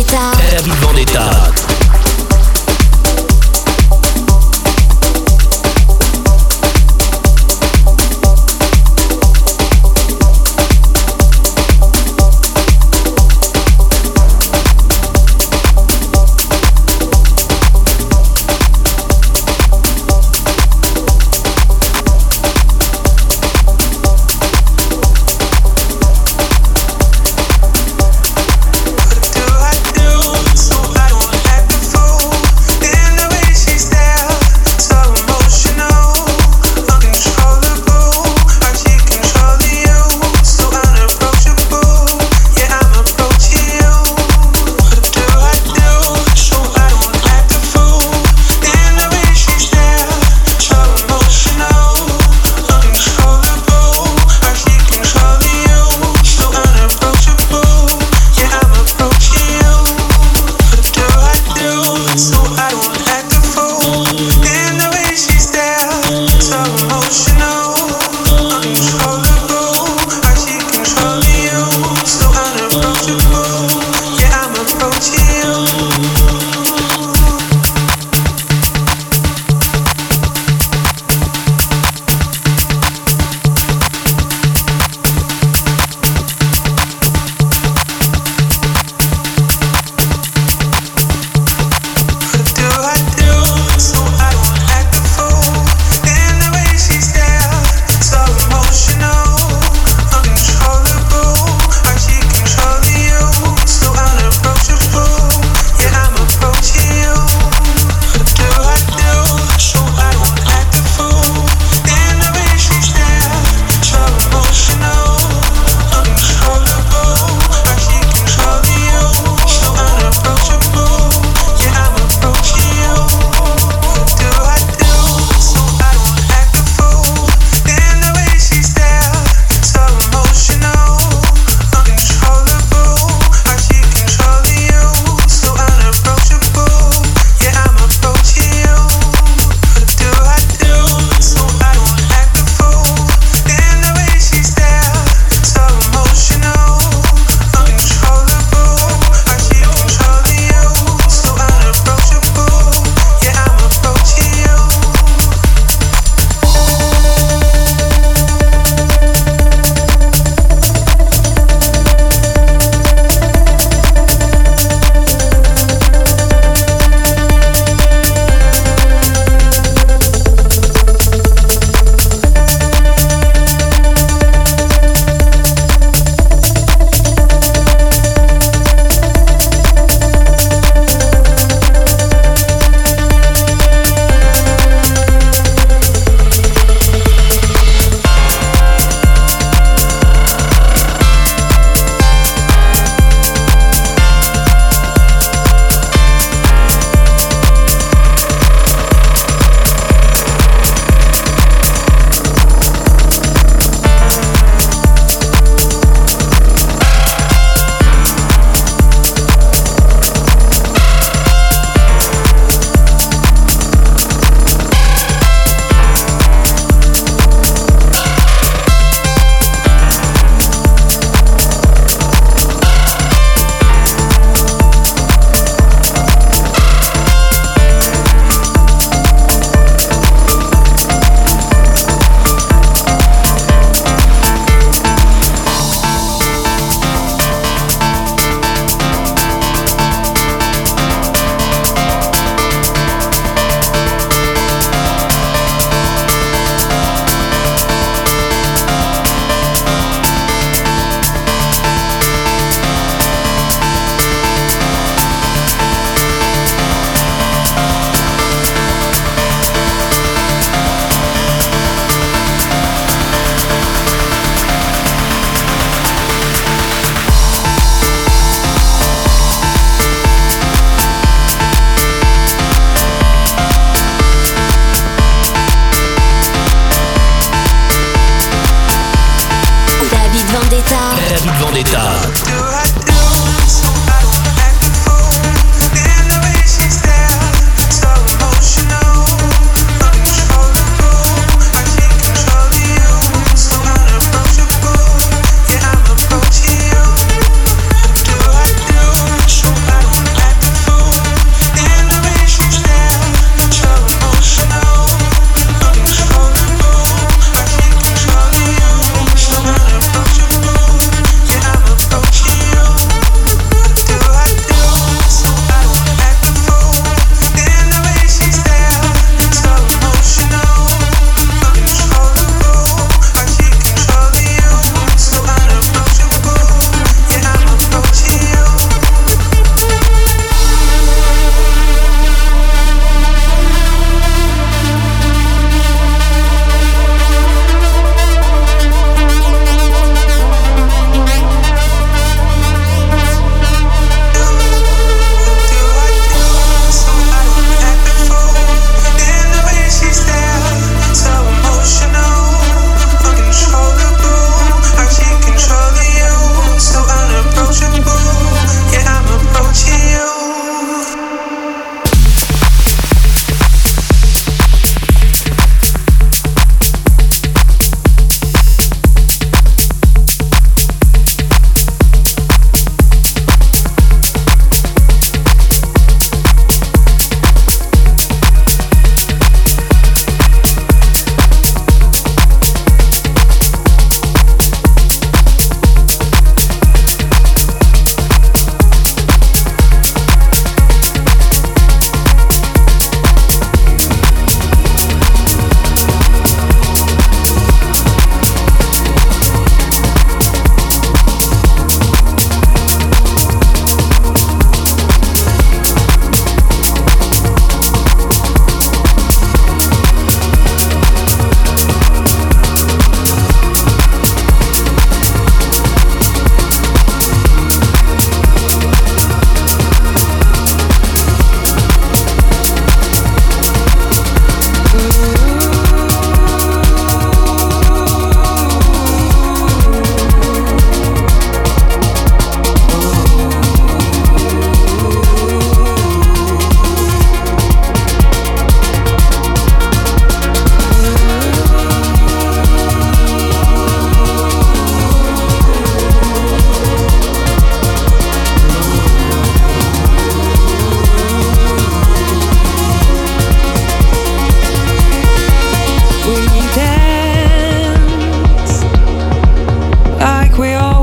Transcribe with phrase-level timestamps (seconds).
[0.00, 0.32] Vendetta.
[0.32, 0.62] R.
[0.80, 1.79] Vendetta.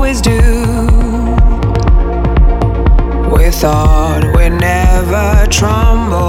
[0.08, 0.40] Always do.
[3.30, 6.27] We thought we'd never tremble.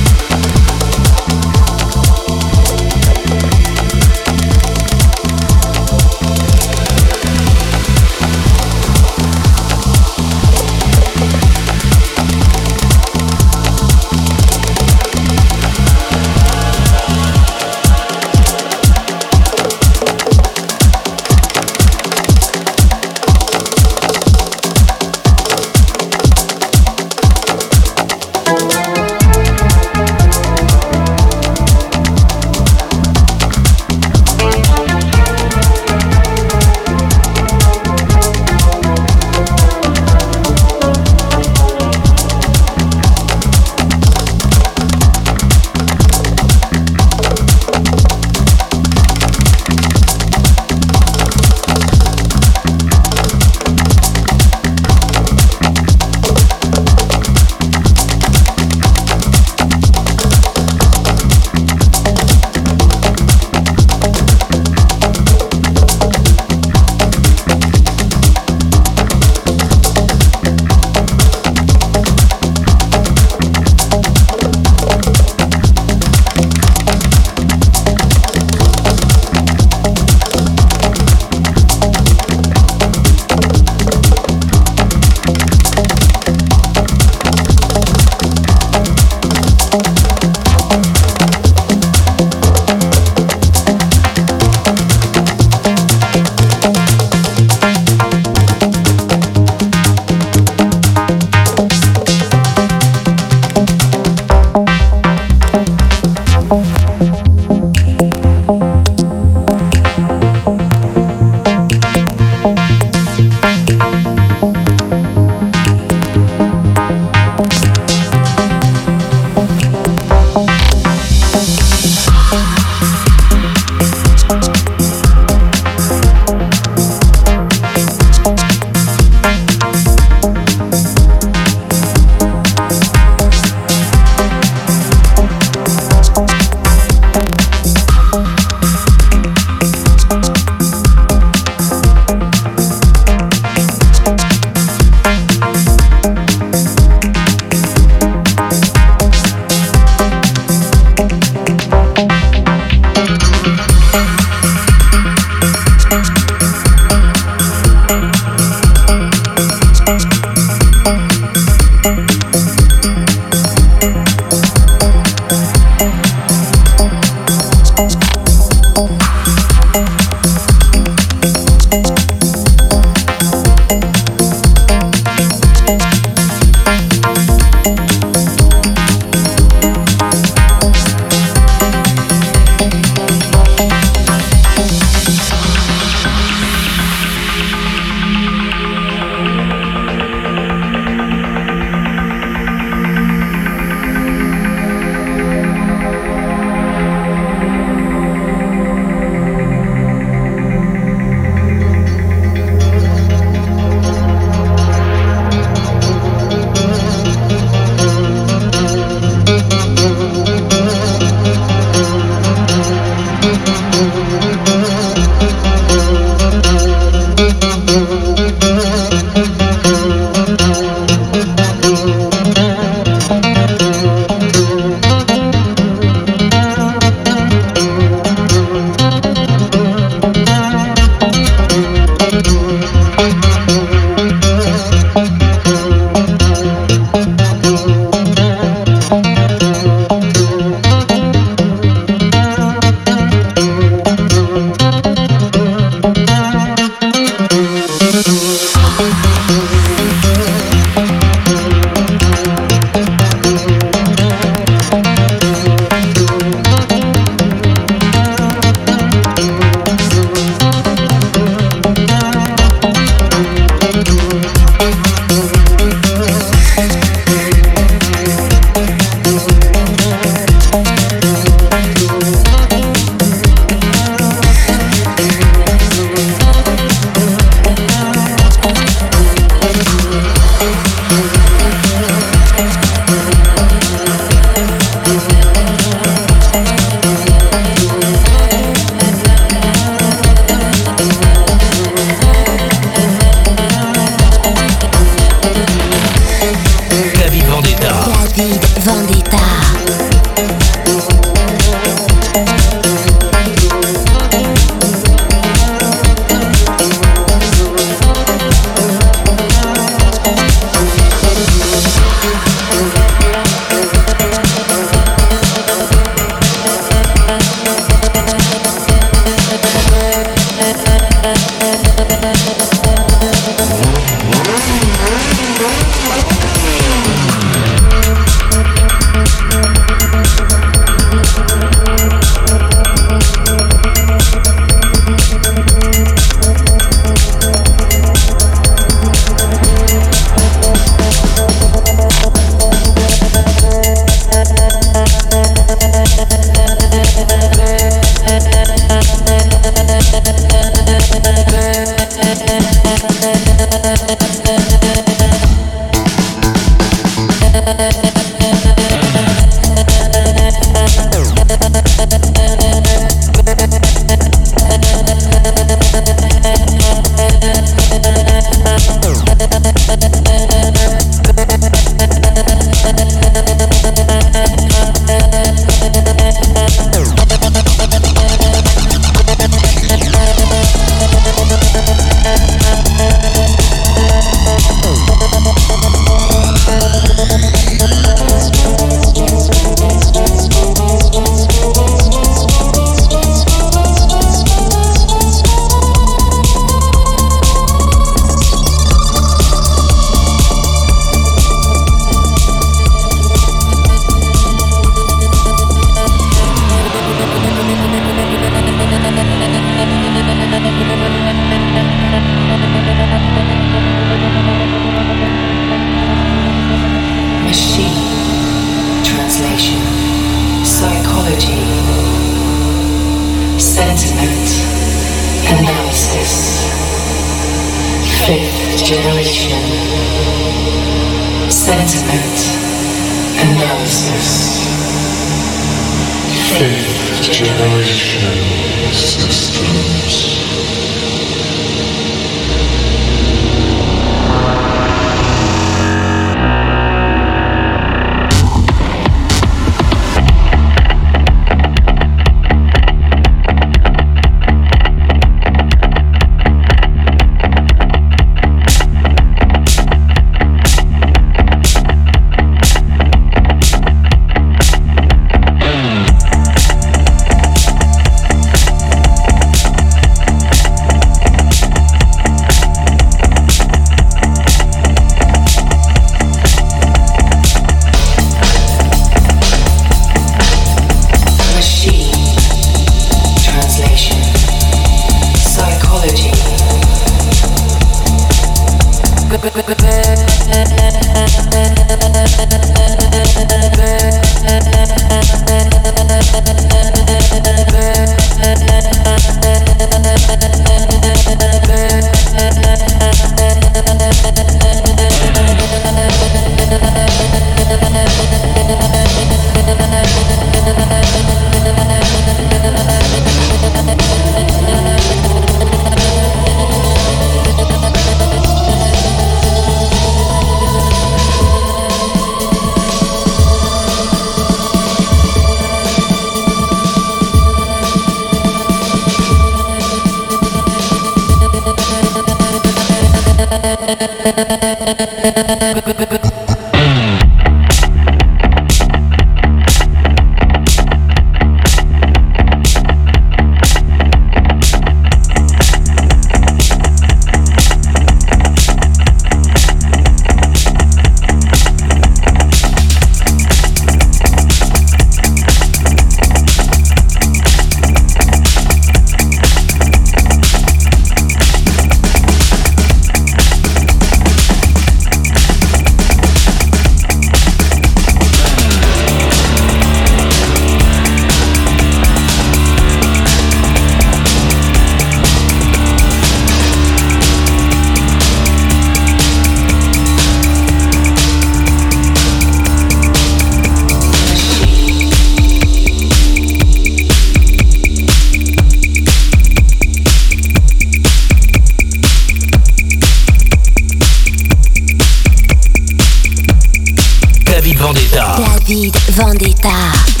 [598.51, 600.00] Vendetta.